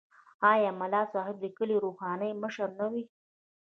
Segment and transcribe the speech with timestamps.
[0.51, 3.03] آیا ملا صاحب د کلي روحاني مشر نه وي؟